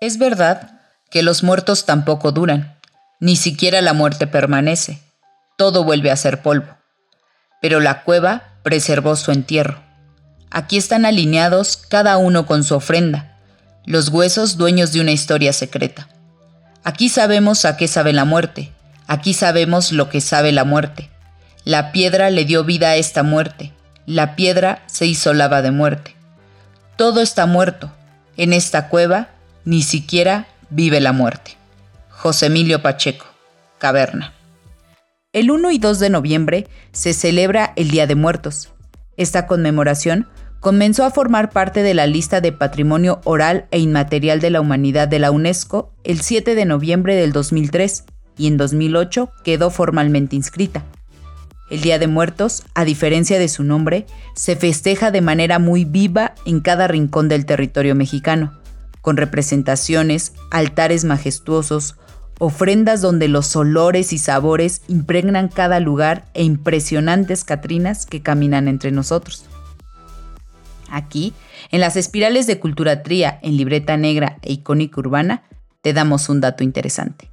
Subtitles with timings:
[0.00, 0.80] Es verdad
[1.10, 2.78] que los muertos tampoco duran,
[3.20, 4.98] ni siquiera la muerte permanece,
[5.58, 6.74] todo vuelve a ser polvo.
[7.60, 9.82] Pero la cueva preservó su entierro.
[10.50, 13.36] Aquí están alineados cada uno con su ofrenda,
[13.84, 16.08] los huesos dueños de una historia secreta.
[16.82, 18.72] Aquí sabemos a qué sabe la muerte,
[19.06, 21.10] aquí sabemos lo que sabe la muerte.
[21.64, 23.74] La piedra le dio vida a esta muerte,
[24.06, 26.16] la piedra se hizo lava de muerte.
[26.96, 27.92] Todo está muerto,
[28.38, 29.28] en esta cueva
[29.64, 31.56] ni siquiera vive la muerte.
[32.08, 33.26] José Emilio Pacheco,
[33.78, 34.32] Caverna.
[35.32, 38.70] El 1 y 2 de noviembre se celebra el Día de Muertos.
[39.16, 40.26] Esta conmemoración
[40.60, 45.08] comenzó a formar parte de la lista de Patrimonio Oral e Inmaterial de la Humanidad
[45.08, 48.04] de la UNESCO el 7 de noviembre del 2003
[48.36, 50.84] y en 2008 quedó formalmente inscrita.
[51.70, 56.34] El Día de Muertos, a diferencia de su nombre, se festeja de manera muy viva
[56.44, 58.59] en cada rincón del territorio mexicano,
[59.00, 61.96] con representaciones, altares majestuosos,
[62.38, 68.90] ofrendas donde los olores y sabores impregnan cada lugar e impresionantes catrinas que caminan entre
[68.90, 69.44] nosotros.
[70.90, 71.34] Aquí,
[71.70, 75.44] en las espirales de cultura tría en libreta negra e icónica urbana,
[75.82, 77.30] te damos un dato interesante.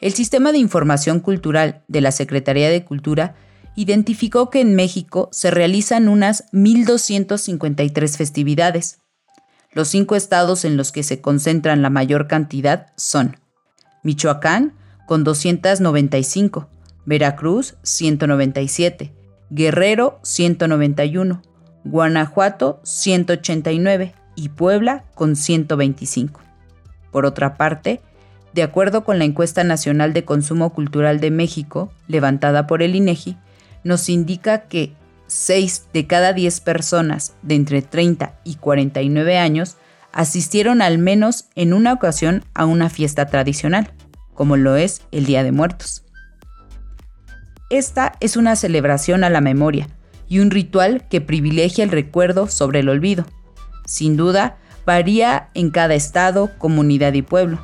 [0.00, 3.36] El Sistema de Información Cultural de la Secretaría de Cultura
[3.76, 8.98] identificó que en México se realizan unas 1.253 festividades.
[9.74, 13.36] Los cinco estados en los que se concentran la mayor cantidad son
[14.04, 14.74] Michoacán,
[15.06, 16.68] con 295,
[17.04, 19.12] Veracruz, 197,
[19.50, 21.42] Guerrero, 191,
[21.84, 26.40] Guanajuato 189 y Puebla con 125.
[27.10, 28.00] Por otra parte,
[28.54, 33.36] de acuerdo con la encuesta nacional de consumo cultural de México, levantada por el INEGI,
[33.82, 34.94] nos indica que
[35.26, 39.76] 6 de cada 10 personas de entre 30 y 49 años
[40.12, 43.92] asistieron al menos en una ocasión a una fiesta tradicional,
[44.34, 46.04] como lo es el Día de Muertos.
[47.70, 49.88] Esta es una celebración a la memoria,
[50.28, 53.26] y un ritual que privilegia el recuerdo sobre el olvido.
[53.86, 57.60] Sin duda, varía en cada estado, comunidad y pueblo.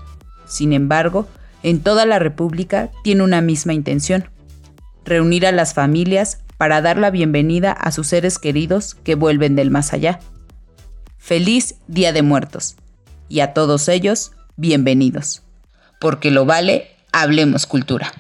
[0.47, 1.29] Sin embargo,
[1.63, 4.29] en toda la República tiene una misma intención,
[5.05, 9.71] reunir a las familias para dar la bienvenida a sus seres queridos que vuelven del
[9.71, 10.21] más allá.
[11.17, 12.77] Feliz Día de Muertos.
[13.31, 15.43] Y a todos ellos, bienvenidos.
[15.99, 18.13] Porque lo vale, hablemos cultura.